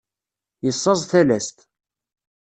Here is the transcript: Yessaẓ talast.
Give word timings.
Yessaẓ 0.65 1.01
talast. 1.09 1.57